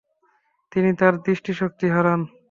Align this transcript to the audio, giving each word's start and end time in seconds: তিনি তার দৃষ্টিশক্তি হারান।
তিনি 0.71 0.89
তার 0.99 1.13
দৃষ্টিশক্তি 1.25 1.87
হারান। 1.95 2.21